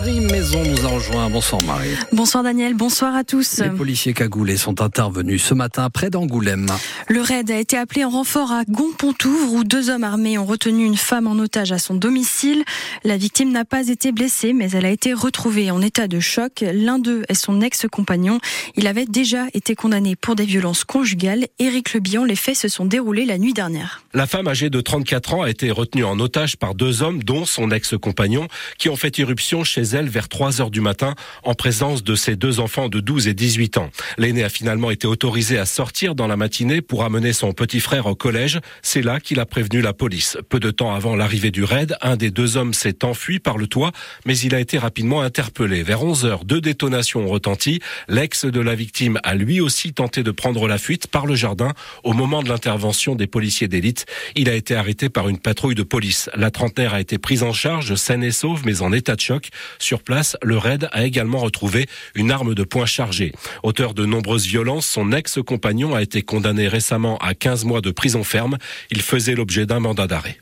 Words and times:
Marie 0.00 0.20
Maison 0.20 0.64
nous 0.64 0.86
a 0.86 0.88
rejoint. 0.88 1.28
Bonsoir 1.28 1.62
Marie. 1.66 1.94
Bonsoir 2.10 2.42
Daniel, 2.42 2.72
bonsoir 2.72 3.14
à 3.14 3.22
tous. 3.22 3.58
Les 3.58 3.68
policiers 3.68 4.14
cagoulés 4.14 4.56
sont 4.56 4.80
intervenus 4.80 5.42
ce 5.44 5.52
matin 5.52 5.90
près 5.90 6.08
d'Angoulême. 6.08 6.68
Le 7.08 7.20
raid 7.20 7.50
a 7.50 7.58
été 7.58 7.76
appelé 7.76 8.06
en 8.06 8.08
renfort 8.08 8.50
à 8.50 8.64
Gonpontouvre 8.64 9.52
où 9.52 9.62
deux 9.62 9.90
hommes 9.90 10.04
armés 10.04 10.38
ont 10.38 10.46
retenu 10.46 10.86
une 10.86 10.96
femme 10.96 11.26
en 11.26 11.32
otage 11.32 11.70
à 11.72 11.78
son 11.78 11.92
domicile. 11.92 12.64
La 13.04 13.18
victime 13.18 13.52
n'a 13.52 13.66
pas 13.66 13.88
été 13.88 14.10
blessée 14.10 14.54
mais 14.54 14.70
elle 14.70 14.86
a 14.86 14.90
été 14.90 15.12
retrouvée 15.12 15.70
en 15.70 15.82
état 15.82 16.08
de 16.08 16.18
choc. 16.18 16.64
L'un 16.72 16.98
d'eux 16.98 17.24
est 17.28 17.34
son 17.34 17.60
ex-compagnon. 17.60 18.38
Il 18.76 18.86
avait 18.86 19.04
déjà 19.04 19.48
été 19.52 19.74
condamné 19.74 20.16
pour 20.16 20.34
des 20.34 20.46
violences 20.46 20.84
conjugales. 20.84 21.46
Éric 21.58 21.92
Lebihan, 21.92 22.24
les 22.24 22.36
faits 22.36 22.56
se 22.56 22.68
sont 22.68 22.86
déroulés 22.86 23.26
la 23.26 23.36
nuit 23.36 23.52
dernière. 23.52 24.02
La 24.14 24.26
femme 24.26 24.48
âgée 24.48 24.70
de 24.70 24.80
34 24.80 25.34
ans 25.34 25.42
a 25.42 25.50
été 25.50 25.70
retenue 25.70 26.04
en 26.04 26.18
otage 26.20 26.56
par 26.56 26.74
deux 26.74 27.02
hommes 27.02 27.22
dont 27.22 27.44
son 27.44 27.70
ex-compagnon 27.70 28.48
qui 28.78 28.88
ont 28.88 28.96
fait 28.96 29.18
irruption 29.18 29.62
chez 29.62 29.89
vers 29.90 30.28
3 30.28 30.60
heures 30.60 30.70
du 30.70 30.80
matin 30.80 31.14
en 31.42 31.54
présence 31.54 32.04
de 32.04 32.14
ses 32.14 32.36
deux 32.36 32.60
enfants 32.60 32.88
de 32.88 33.00
12 33.00 33.28
et 33.28 33.34
18 33.34 33.78
ans. 33.78 33.90
L'aîné 34.18 34.44
a 34.44 34.48
finalement 34.48 34.90
été 34.90 35.06
autorisé 35.06 35.58
à 35.58 35.66
sortir 35.66 36.14
dans 36.14 36.26
la 36.26 36.36
matinée 36.36 36.80
pour 36.80 37.04
amener 37.04 37.32
son 37.32 37.52
petit 37.52 37.80
frère 37.80 38.06
au 38.06 38.14
collège. 38.14 38.60
C'est 38.82 39.02
là 39.02 39.20
qu'il 39.20 39.40
a 39.40 39.46
prévenu 39.46 39.80
la 39.80 39.92
police. 39.92 40.38
Peu 40.48 40.60
de 40.60 40.70
temps 40.70 40.94
avant 40.94 41.16
l'arrivée 41.16 41.50
du 41.50 41.64
raid, 41.64 41.96
un 42.00 42.16
des 42.16 42.30
deux 42.30 42.56
hommes 42.56 42.74
s'est 42.74 43.04
enfui 43.04 43.38
par 43.38 43.58
le 43.58 43.66
toit, 43.66 43.92
mais 44.24 44.38
il 44.38 44.54
a 44.54 44.60
été 44.60 44.78
rapidement 44.78 45.22
interpellé. 45.22 45.82
Vers 45.82 46.02
11 46.02 46.24
heures, 46.24 46.44
deux 46.44 46.60
détonations 46.60 47.24
ont 47.24 47.28
retenti. 47.28 47.80
L'ex 48.08 48.44
de 48.44 48.60
la 48.60 48.74
victime 48.74 49.18
a 49.24 49.34
lui 49.34 49.60
aussi 49.60 49.92
tenté 49.92 50.22
de 50.22 50.30
prendre 50.30 50.68
la 50.68 50.78
fuite 50.78 51.08
par 51.08 51.26
le 51.26 51.34
jardin. 51.34 51.72
Au 52.04 52.12
moment 52.12 52.42
de 52.42 52.48
l'intervention 52.48 53.14
des 53.14 53.26
policiers 53.26 53.68
d'élite, 53.68 54.06
il 54.36 54.48
a 54.48 54.54
été 54.54 54.74
arrêté 54.74 55.08
par 55.08 55.28
une 55.28 55.38
patrouille 55.38 55.74
de 55.74 55.82
police. 55.82 56.30
La 56.34 56.50
trentenaire 56.50 56.94
a 56.94 57.00
été 57.00 57.18
prise 57.18 57.42
en 57.42 57.52
charge, 57.52 57.94
saine 57.94 58.22
et 58.22 58.30
sauve, 58.30 58.62
mais 58.64 58.82
en 58.82 58.92
état 58.92 59.16
de 59.16 59.20
choc. 59.20 59.48
Sur 59.80 60.02
place, 60.02 60.36
le 60.42 60.58
raid 60.58 60.88
a 60.92 61.04
également 61.04 61.38
retrouvé 61.38 61.88
une 62.14 62.30
arme 62.30 62.54
de 62.54 62.62
poing 62.62 62.86
chargée. 62.86 63.32
Auteur 63.62 63.94
de 63.94 64.04
nombreuses 64.04 64.46
violences, 64.46 64.86
son 64.86 65.10
ex-compagnon 65.10 65.94
a 65.94 66.02
été 66.02 66.22
condamné 66.22 66.68
récemment 66.68 67.16
à 67.18 67.34
15 67.34 67.64
mois 67.64 67.80
de 67.80 67.90
prison 67.90 68.22
ferme. 68.22 68.58
Il 68.90 69.00
faisait 69.00 69.34
l'objet 69.34 69.66
d'un 69.66 69.80
mandat 69.80 70.06
d'arrêt. 70.06 70.38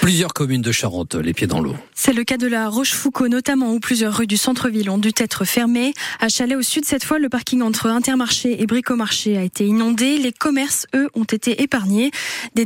Plusieurs 0.00 0.34
communes 0.34 0.62
de 0.62 0.72
Charente, 0.72 1.14
les 1.14 1.32
pieds 1.32 1.46
dans 1.46 1.60
l'eau. 1.60 1.74
C'est 1.94 2.12
le 2.12 2.24
cas 2.24 2.36
de 2.36 2.46
la 2.46 2.68
Rochefoucauld, 2.68 3.30
notamment 3.30 3.72
où 3.72 3.80
plusieurs 3.80 4.16
rues 4.16 4.26
du 4.26 4.36
centre-ville 4.36 4.90
ont 4.90 4.98
dû 4.98 5.12
être 5.16 5.44
fermées. 5.44 5.94
À 6.20 6.28
Chalet, 6.28 6.56
au 6.56 6.62
sud, 6.62 6.84
cette 6.84 7.04
fois, 7.04 7.18
le 7.18 7.28
parking 7.28 7.62
entre 7.62 7.86
Intermarché 7.86 8.60
et 8.60 8.66
Bricomarché 8.66 9.36
a 9.36 9.42
été 9.42 9.66
inondé. 9.66 10.18
Les 10.18 10.32
commerces, 10.32 10.86
eux, 10.94 11.08
ont 11.14 11.24
été 11.24 11.62
épargnés. 11.62 12.10
Des, 12.54 12.64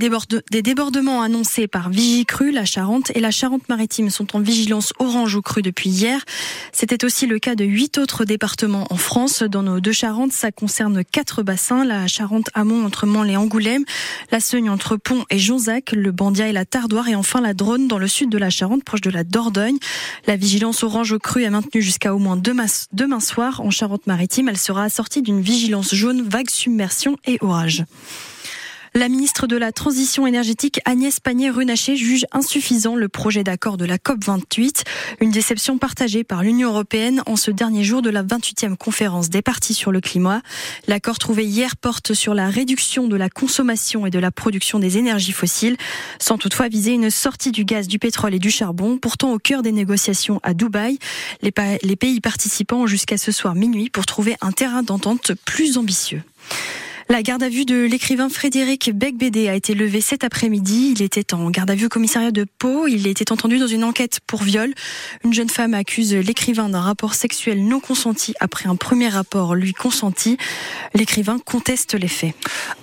débordements 0.63 1.23
annoncés 1.23 1.67
par 1.67 1.91
Vigicru, 1.91 2.51
la 2.53 2.65
Charente 2.65 3.13
et 3.15 3.21
la 3.21 3.31
Charente-Maritime 3.31 4.11
sont 4.11 4.37
en 4.37 4.41
vigilance 4.41 4.93
orange 4.99 5.35
ou 5.35 5.43
cru 5.43 5.63
depuis 5.63 5.91
hier. 5.91 6.25
C'était 6.73 7.05
aussi 7.05 7.27
le 7.27 7.39
cas 7.39 7.55
de 7.55 7.65
huit 7.65 7.99
autres 7.99 8.25
départements 8.25 8.87
en 8.91 8.97
France. 8.97 9.43
Dans 9.43 9.63
nos 9.63 9.81
deux 9.81 9.93
Charentes, 9.93 10.33
ça 10.33 10.53
concerne 10.53 11.05
quatre 11.05 11.43
bassins. 11.43 11.85
La 11.85 12.07
Charente-Amont 12.07 12.85
entre 12.85 13.07
Mansle 13.07 13.31
et 13.31 13.37
Angoulême, 13.37 13.85
la 14.31 14.41
Seugne 14.41 14.71
entre 14.71 14.97
Pont 14.97 15.25
et 15.31 15.39
Jonzac, 15.39 15.93
le 15.93 16.13
Bandia 16.13 16.49
et 16.49 16.53
la 16.53 16.65
Tardoire 16.65 17.06
et 17.09 17.15
enfin 17.15 17.41
la 17.41 17.55
Drône 17.55 17.89
dans 17.89 17.99
le 17.99 18.09
sud 18.09 18.31
de 18.31 18.39
la 18.39 18.51
Charente, 18.51 18.85
proche 18.85 19.01
de 19.01 19.11
la 19.11 19.25
Dordogne. 19.25 19.79
La 20.27 20.37
vigilance 20.37 20.83
orange 20.83 21.13
au 21.13 21.19
cru 21.19 21.43
est 21.43 21.51
maintenue 21.51 21.83
jusqu'à 21.83 22.15
au 22.15 22.19
moins 22.19 22.37
demain 22.37 23.21
soir 23.21 23.61
en 23.61 23.71
Charente-Maritime. 23.71 24.49
Elle 24.49 24.59
sera 24.59 24.85
assortie 24.85 25.23
d'une 25.23 25.41
vigilance 25.41 25.95
jaune, 25.95 26.23
vague 26.23 26.51
submersion 26.51 27.17
et 27.27 27.39
orage. 27.41 27.85
La 28.97 29.11
ministre 29.11 29.47
de 29.47 29.59
la 29.59 29.73
Transition 29.73 30.27
énergétique 30.27 30.81
Agnès 30.87 31.21
Pannier-Runacher 31.21 31.97
juge 31.97 32.25
insuffisant 32.33 32.95
le 32.95 33.11
projet 33.11 33.45
d'accord 33.45 33.77
de 33.77 33.85
la 33.85 33.99
COP28, 33.99 34.85
une 35.21 35.31
déception 35.31 35.77
partagée 35.77 36.25
par 36.25 36.43
l'Union 36.43 36.71
européenne 36.71 37.23
en 37.27 37.37
ce 37.37 37.51
dernier 37.51 37.85
jour 37.85 38.01
de 38.01 38.09
la 38.09 38.23
28e 38.23 38.75
conférence 38.75 39.29
des 39.29 39.43
partis 39.43 39.75
sur 39.75 39.93
le 39.93 40.01
climat. 40.01 40.41
L'accord 40.89 41.19
trouvé 41.19 41.45
hier 41.45 41.77
porte 41.77 42.15
sur 42.15 42.33
la 42.33 42.49
réduction 42.49 43.07
de 43.07 43.17
la 43.17 43.29
consommation 43.29 44.07
et 44.07 44.11
de 44.11 44.19
la 44.19 44.31
production 44.31 44.79
des 44.79 44.97
énergies 44.97 45.33
fossiles, 45.33 45.77
sans 46.19 46.39
toutefois 46.39 46.69
viser 46.69 46.93
une 46.93 47.11
sortie 47.11 47.53
du 47.53 47.67
gaz, 47.67 47.89
du 47.89 47.99
pétrole 47.99 48.33
et 48.33 48.39
du 48.39 48.51
charbon, 48.51 48.97
pourtant 48.97 49.31
au 49.31 49.39
cœur 49.39 49.61
des 49.61 49.73
négociations 49.73 50.41
à 50.43 50.55
Dubaï. 50.55 50.99
Les, 51.43 51.53
les 51.83 51.97
pays 51.97 52.23
participants 52.23 52.85
ont 52.85 52.87
jusqu'à 52.87 53.19
ce 53.19 53.31
soir 53.31 53.55
minuit 53.55 53.91
pour 53.91 54.07
trouver 54.07 54.37
un 54.41 54.53
terrain 54.53 54.83
d'entente 54.83 55.33
plus 55.45 55.77
ambitieux. 55.77 56.23
La 57.09 57.23
garde 57.23 57.45
à 57.45 57.49
vue 57.49 57.65
de 57.65 57.85
l'écrivain 57.85 58.29
Frédéric 58.29 58.91
Becbédé 58.93 59.49
a 59.49 59.55
été 59.55 59.75
levée 59.75 60.01
cet 60.01 60.25
après-midi. 60.25 60.93
Il 60.97 61.03
était 61.03 61.35
en 61.35 61.51
garde 61.51 61.71
à 61.71 61.77
vue 61.77 61.87
au 61.87 61.89
commissariat 61.89 62.33
de 62.33 62.45
Pau. 62.59 62.89
Il 62.89 63.07
était 63.07 63.31
entendu 63.31 63.59
dans 63.61 63.69
une 63.69 63.85
enquête 63.85 64.19
pour 64.27 64.43
viol. 64.43 64.75
Une 65.23 65.33
jeune 65.33 65.49
femme 65.49 65.73
accuse 65.73 66.13
l'écrivain 66.15 66.69
d'un 66.69 66.81
rapport 66.81 67.15
sexuel 67.15 67.65
non 67.65 67.79
consenti 67.79 68.35
après 68.41 68.69
un 68.69 68.75
premier 68.75 69.09
rapport 69.09 69.55
lui 69.55 69.73
consenti. 69.73 70.37
L'écrivain 70.95 71.39
conteste 71.39 71.95
les 71.95 72.09
faits. 72.09 72.35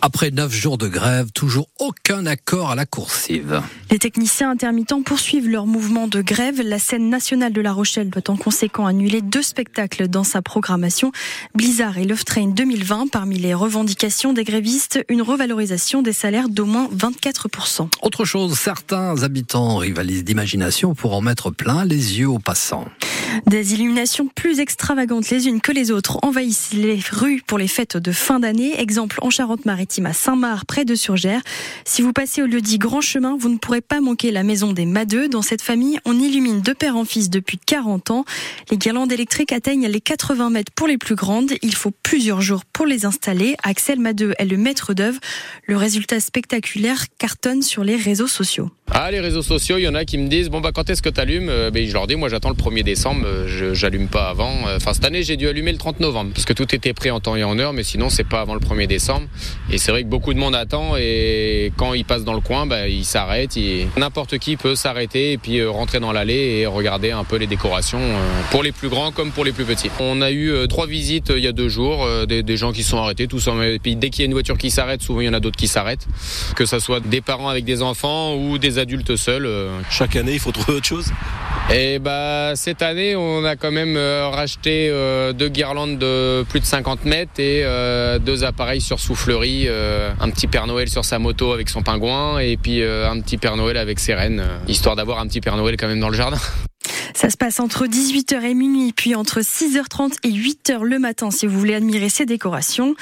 Après 0.02 0.32
neuf 0.32 0.54
jours 0.54 0.78
de 0.78 0.88
grève, 0.88 1.32
toujours 1.34 1.68
aucun 1.78 2.26
accord 2.26 2.72
à 2.72 2.76
la 2.76 2.86
coursive. 2.86 3.62
Les 3.92 4.00
techniciens 4.00 4.52
intermittents 4.52 5.04
poursuivent 5.04 5.50
leur 5.50 5.68
mouvement 5.68 6.08
de 6.08 6.22
grève. 6.22 6.62
La 6.62 6.80
scène 6.80 7.10
nationale 7.10 7.52
de 7.52 7.60
La 7.60 7.74
Rochelle 7.74 8.10
doit 8.10 8.30
en 8.30 8.38
conséquent 8.38 8.86
annuler 8.86 9.22
deux 9.22 9.44
spectacles 9.44 10.08
dans 10.08 10.24
sa 10.24 10.42
programmation. 10.42 11.12
Blizzard 11.56 11.98
et 11.98 12.06
Love 12.06 12.24
Train 12.24 12.48
2020 12.48 13.08
parmi 13.12 13.38
les 13.38 13.54
revendications 13.54 14.13
des 14.14 14.44
grévistes, 14.44 15.04
une 15.10 15.24
revalorisation 15.24 16.04
des 16.04 16.14
salaires 16.14 16.48
d'au 16.48 16.66
moins 16.66 16.88
24%. 16.96 17.90
Autre 18.04 18.26
chose, 18.26 18.58
certains 18.58 19.24
habitants 19.24 19.78
rivalisent 19.78 20.24
d'imagination 20.24 20.94
pour 20.94 21.16
en 21.16 21.22
mettre 21.22 21.50
plein 21.50 21.84
les 21.84 22.20
yeux 22.20 22.30
aux 22.30 22.40
passants. 22.40 22.86
Des 23.48 23.74
illuminations 23.74 24.28
plus 24.28 24.60
extravagantes 24.60 25.30
les 25.30 25.48
unes 25.48 25.62
que 25.62 25.72
les 25.72 25.92
autres 25.92 26.20
envahissent 26.22 26.74
les 26.74 27.00
rues 27.12 27.42
pour 27.46 27.58
les 27.58 27.68
fêtes 27.68 27.98
de 27.98 28.12
fin 28.12 28.40
d'année. 28.40 28.80
Exemple 28.80 29.18
en 29.22 29.30
Charente-Maritime 29.30 30.06
à 30.06 30.14
Saint-Marc, 30.14 30.66
près 30.66 30.86
de 30.86 30.96
Surgères. 30.96 31.42
Si 31.86 32.02
vous 32.02 32.14
passez 32.14 32.42
au 32.42 32.46
lieu 32.46 32.62
dit 32.62 32.78
Grand 32.78 33.02
Chemin, 33.02 33.36
vous 33.40 33.50
ne 33.50 33.58
pourrez 33.58 33.82
pas 33.82 34.02
manquer 34.02 34.32
la 34.32 34.44
maison 34.44 34.74
des 34.74 34.86
Madeux. 34.86 35.30
Dans 35.30 35.42
cette 35.42 35.62
famille, 35.62 36.00
on 36.06 36.20
illumine 36.20 36.62
de 36.62 36.74
père 36.74 36.96
en 36.96 37.06
fils 37.06 37.30
depuis 37.30 37.58
40 37.58 38.12
ans. 38.12 38.26
Les 38.72 38.78
guirlandes 38.78 39.12
électriques 39.12 39.52
atteignent 39.52 39.88
les 39.88 40.02
80 40.02 40.50
mètres 40.50 40.72
pour 40.76 40.88
les 40.88 40.98
plus 40.98 41.16
grandes. 41.16 41.52
Il 41.62 41.76
faut 41.76 41.92
plusieurs 42.04 42.42
jours 42.42 42.66
pour 42.66 42.86
les 42.86 43.06
installer. 43.06 43.56
Axel 43.64 44.00
Madeux 44.00 44.34
est 44.38 44.46
le 44.46 44.58
maître 44.58 44.94
d'œuvre. 44.94 45.20
Le 45.66 45.78
résultat 45.78 46.20
spectaculaire 46.20 47.06
cartonne 47.18 47.62
sur 47.62 47.84
les 47.84 47.96
réseaux 47.96 48.28
sociaux. 48.28 48.70
Ah, 48.92 49.10
les 49.10 49.20
réseaux 49.20 49.42
sociaux, 49.42 49.78
il 49.78 49.84
y 49.84 49.88
en 49.88 49.96
a 49.96 50.06
qui 50.06 50.18
me 50.18 50.28
disent 50.28 50.50
bon 50.50 50.62
bah 50.62 50.72
quand 50.74 50.90
est-ce 50.90 51.02
que 51.02 51.10
tu 51.10 51.20
allumes 51.20 51.50
euh, 51.50 51.72
ben, 51.72 51.88
Je 51.88 51.94
leur 51.94 52.06
dis 52.06 52.16
moi 52.16 52.30
j'attends 52.30 52.50
le 52.50 52.56
1er 52.56 52.84
décembre, 52.84 53.23
euh, 53.26 53.48
je 53.48 53.74
j'allume 53.74 54.08
pas 54.08 54.30
avant. 54.30 54.52
Euh, 54.68 54.78
enfin 54.78 54.94
cette 54.94 55.06
année 55.06 55.24
j'ai 55.24 55.38
dû 55.38 55.48
allumer 55.48 55.72
le 55.72 55.78
30 55.78 56.00
novembre 56.00 56.32
parce 56.34 56.46
que 56.46 56.54
tout 56.54 56.74
était 56.76 56.94
prêt 56.94 57.10
en 57.10 57.20
temps 57.20 57.36
et 57.36 57.44
en 57.44 57.58
heure, 57.60 57.74
mais 57.74 57.84
sinon 57.84 58.10
c'est 58.10 58.24
pas 58.24 58.42
avant 58.42 58.54
le 58.54 58.60
1er 58.60 58.88
décembre. 58.88 59.28
Et 59.72 59.78
c'est 59.78 59.92
vrai 59.92 60.04
que 60.04 60.08
beaucoup 60.10 60.34
de 60.34 60.40
monde 60.40 60.56
attend 60.56 60.96
et 60.98 61.72
quand 61.78 61.94
ils 61.94 62.06
passent 62.06 62.24
dans 62.24 62.34
le 62.34 62.42
coin, 62.42 62.66
bah, 62.66 62.88
ils 62.88 63.06
s'arrêtent. 63.06 63.58
N'importe 63.98 64.38
qui 64.38 64.58
peut 64.58 64.76
s'arrêter 64.76 65.34
et 65.34 65.38
puis 65.38 65.64
rentrer 65.66 66.00
dans 66.00 66.12
l'allée 66.12 66.60
et 66.60 66.66
regarder 66.66 67.12
un 67.12 67.24
peu 67.24 67.36
les 67.38 67.48
décorations 67.48 68.00
pour 68.52 68.64
les 68.64 68.72
plus 68.72 68.90
grands 68.90 69.12
comme 69.12 69.32
pour 69.32 69.46
les 69.46 69.52
plus 69.52 69.66
petits. 69.66 69.90
On 70.00 70.22
a 70.22 70.32
eu 70.32 70.54
trois 70.70 70.88
visites 70.88 71.32
il 71.36 71.44
y 71.44 71.48
a 71.48 71.52
deux 71.52 71.70
jours, 71.70 72.08
des, 72.28 72.44
des, 72.44 72.58
gens 72.58 72.72
qui 72.72 72.84
sont 72.84 72.98
arrêtés, 72.98 73.28
tout 73.28 73.40
ça. 73.40 73.52
Et 73.66 73.80
puis 73.80 73.96
dès 73.96 74.10
qu'il 74.10 74.22
y 74.22 74.26
a 74.26 74.28
une 74.28 74.34
voiture 74.34 74.58
qui 74.58 74.72
s'arrête, 74.72 75.02
souvent 75.02 75.22
il 75.22 75.26
y 75.26 75.30
en 75.30 75.34
a 75.34 75.40
d'autres 75.40 75.58
qui 75.58 75.68
s'arrêtent, 75.68 76.08
que 76.56 76.66
ce 76.66 76.80
soit 76.80 77.00
des 77.00 77.22
parents 77.22 77.50
avec 77.50 77.66
des 77.66 77.82
enfants 77.82 78.36
ou 78.36 78.58
des 78.58 78.80
adultes 78.80 79.16
seuls. 79.16 79.46
Euh. 79.46 79.80
Chaque 79.90 80.16
année, 80.16 80.34
il 80.34 80.40
faut 80.40 80.52
trouver 80.52 80.78
autre 80.78 80.86
chose? 80.86 81.12
Et 81.74 82.00
bah, 82.00 82.54
cette 82.56 82.82
année, 82.82 83.13
on 83.16 83.44
a 83.46 83.56
quand 83.56 83.72
même 83.72 83.96
euh, 83.98 84.28
racheté 84.30 84.90
euh, 84.90 85.34
deux 85.34 85.50
guirlandes 85.50 85.98
de 85.98 86.44
plus 86.44 86.60
de 86.60 86.66
50 86.66 87.06
mètres 87.06 87.40
et 87.40 87.64
deux 88.20 88.44
appareils 88.44 88.82
sur 88.82 89.00
soufflerie. 89.00 89.68
un 89.68 90.30
petit 90.30 90.48
Père 90.48 90.68
Noël 90.68 90.90
sur 90.90 91.06
sa 91.06 91.20
moto 91.20 91.52
avec 91.52 91.70
son 91.70 91.82
pingouin 91.82 92.40
et 92.40 92.58
puis 92.58 92.84
un 92.84 93.20
petit 93.22 93.38
Père 93.38 93.58
Noël 93.58 93.78
avec 93.78 94.00
ses 94.00 94.14
rennes, 94.14 94.44
histoire 94.68 94.96
d'avoir 94.96 95.20
un 95.20 95.28
petit 95.28 95.42
Père 95.42 95.58
Noël 95.58 95.78
quand 95.78 95.88
même 95.88 96.00
dans 96.00 96.10
le 96.10 96.18
jardin. 96.18 96.38
Ça 97.16 97.30
se 97.30 97.38
passe 97.38 97.60
entre 97.60 97.86
18h 97.86 98.42
et 98.42 98.54
minuit, 98.54 98.92
puis 98.92 99.16
entre 99.16 99.42
6h30 99.42 100.16
et 100.24 100.32
8h 100.32 100.82
le 100.82 101.00
matin 101.00 101.32
si 101.32 101.46
vous 101.46 101.58
voulez 101.58 101.76
admirer 101.76 102.10
ces 102.10 102.26
décorations. 102.26 102.96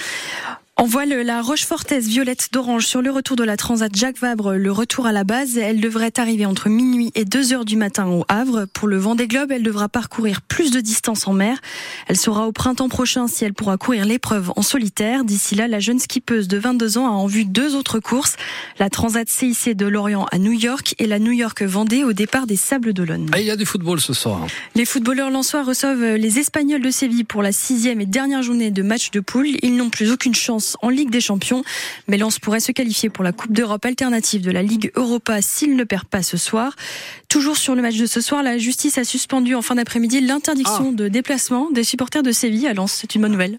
On 0.83 0.85
voit 0.85 1.05
le, 1.05 1.21
la 1.21 1.43
Rochefortaise 1.43 2.07
violette 2.07 2.49
d'orange 2.51 2.87
sur 2.87 3.03
le 3.03 3.11
retour 3.11 3.35
de 3.35 3.43
la 3.43 3.55
Transat 3.55 3.95
Jacques 3.95 4.17
Vabre, 4.17 4.53
le 4.53 4.71
retour 4.71 5.05
à 5.05 5.11
la 5.11 5.23
base. 5.23 5.59
Elle 5.59 5.79
devrait 5.79 6.13
arriver 6.17 6.47
entre 6.47 6.69
minuit 6.69 7.11
et 7.13 7.23
2 7.23 7.53
heures 7.53 7.65
du 7.65 7.77
matin 7.77 8.07
au 8.07 8.25
Havre. 8.29 8.65
Pour 8.73 8.87
le 8.87 8.97
Vendée 8.97 9.27
Globe, 9.27 9.51
elle 9.51 9.61
devra 9.61 9.89
parcourir 9.89 10.41
plus 10.41 10.71
de 10.71 10.79
distance 10.79 11.27
en 11.27 11.33
mer. 11.33 11.59
Elle 12.07 12.17
sera 12.17 12.47
au 12.47 12.51
printemps 12.51 12.89
prochain 12.89 13.27
si 13.27 13.45
elle 13.45 13.53
pourra 13.53 13.77
courir 13.77 14.05
l'épreuve 14.05 14.51
en 14.55 14.63
solitaire. 14.63 15.23
D'ici 15.23 15.53
là, 15.53 15.67
la 15.67 15.79
jeune 15.79 15.99
skippeuse 15.99 16.47
de 16.47 16.57
22 16.57 16.97
ans 16.97 17.05
a 17.05 17.11
en 17.11 17.27
vue 17.27 17.45
deux 17.45 17.75
autres 17.75 17.99
courses. 17.99 18.35
La 18.79 18.89
Transat 18.89 19.29
CIC 19.29 19.77
de 19.77 19.85
Lorient 19.85 20.25
à 20.31 20.39
New 20.39 20.53
York 20.53 20.95
et 20.97 21.05
la 21.05 21.19
New 21.19 21.31
York 21.31 21.61
Vendée 21.61 22.03
au 22.03 22.13
départ 22.13 22.47
des 22.47 22.55
Sables 22.55 22.93
d'Olonne. 22.93 23.29
Ah, 23.33 23.39
il 23.39 23.45
y 23.45 23.51
a 23.51 23.55
du 23.55 23.67
football 23.67 24.01
ce 24.01 24.13
soir. 24.13 24.47
Les 24.73 24.85
footballeurs 24.85 25.29
lensois 25.29 25.61
reçoivent 25.61 26.15
les 26.15 26.39
Espagnols 26.39 26.81
de 26.81 26.89
Séville 26.89 27.23
pour 27.23 27.43
la 27.43 27.51
sixième 27.51 28.01
et 28.01 28.07
dernière 28.07 28.41
journée 28.41 28.71
de 28.71 28.81
match 28.81 29.11
de 29.11 29.19
poule. 29.19 29.49
Ils 29.61 29.75
n'ont 29.75 29.91
plus 29.91 30.11
aucune 30.11 30.33
chance 30.33 30.70
Lens 30.71 30.77
en 30.81 30.89
Ligue 30.89 31.09
des 31.09 31.21
Champions. 31.21 31.63
Mais 32.07 32.17
Lens 32.17 32.39
pourrait 32.39 32.59
se 32.59 32.71
qualifier 32.71 33.09
pour 33.09 33.23
la 33.23 33.31
Coupe 33.31 33.51
d'Europe 33.51 33.85
alternative 33.85 34.41
de 34.41 34.51
la 34.51 34.63
Ligue 34.63 34.91
Europa 34.95 35.41
s'il 35.41 35.75
ne 35.75 35.83
perd 35.83 36.05
pas 36.05 36.23
ce 36.23 36.37
soir. 36.37 36.75
Toujours 37.29 37.57
sur 37.57 37.75
le 37.75 37.81
match 37.81 37.97
de 37.97 38.05
ce 38.05 38.21
soir, 38.21 38.43
la 38.43 38.57
justice 38.57 38.97
a 38.97 39.03
suspendu 39.03 39.55
en 39.55 39.61
fin 39.61 39.75
d'après-midi 39.75 40.21
l'interdiction 40.21 40.89
ah. 40.91 40.95
de 40.95 41.07
déplacement 41.07 41.69
des 41.71 41.83
supporters 41.83 42.23
de 42.23 42.31
Séville 42.31 42.67
à 42.67 42.73
Lens. 42.73 42.91
C'est 42.93 43.15
une 43.15 43.21
bonne 43.21 43.31
nouvelle. 43.31 43.49